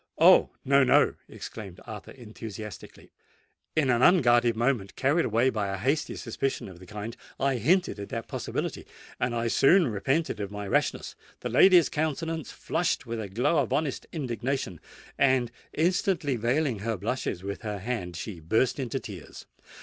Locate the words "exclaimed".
1.29-1.79